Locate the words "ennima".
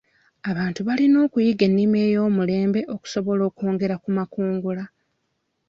1.69-1.97